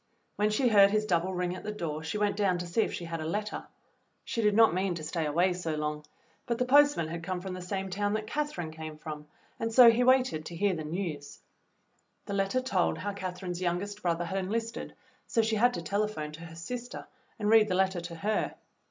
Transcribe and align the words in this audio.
When 0.35 0.49
she 0.49 0.67
heard 0.69 0.89
his 0.89 1.05
double 1.05 1.31
ring 1.31 1.55
at 1.55 1.61
the 1.63 1.71
door 1.71 2.01
she 2.03 2.17
went 2.17 2.35
down 2.35 2.57
to 2.57 2.65
see 2.65 2.81
if 2.81 2.91
she 2.91 3.05
had 3.05 3.21
a 3.21 3.23
letter. 3.27 3.67
She 4.25 4.41
did 4.41 4.55
not 4.55 4.73
mean 4.73 4.95
to 4.95 5.03
stay 5.03 5.27
away 5.27 5.53
so 5.53 5.75
long, 5.75 6.05
but 6.47 6.57
the 6.57 6.65
postman 6.65 7.07
had 7.09 7.21
come 7.21 7.39
from 7.39 7.53
the 7.53 7.61
same 7.61 7.91
town 7.91 8.13
that 8.13 8.25
Catherine 8.25 8.71
came 8.71 8.97
from, 8.97 9.27
and 9.59 9.71
so 9.71 9.91
he 9.91 10.03
waited 10.03 10.43
to 10.45 10.55
hear 10.55 10.73
the 10.73 10.83
news; 10.83 11.39
the 12.25 12.33
letter 12.33 12.61
told 12.61 12.97
EVELYN'S 12.97 13.03
WAR 13.03 13.11
WORK 13.11 13.19
'47 13.19 13.21
how 13.25 13.29
Catherine's 13.31 13.61
youngest 13.61 14.01
brother 14.01 14.25
had 14.25 14.39
enlisted, 14.39 14.95
so 15.27 15.43
she 15.43 15.57
had 15.57 15.75
to 15.75 15.83
telephone 15.83 16.31
to 16.31 16.45
her 16.45 16.55
sister 16.55 17.05
and 17.37 17.51
read 17.51 17.67
the 17.67 17.75
letter 17.75 18.01
to 18.01 18.15
her. 18.15 18.55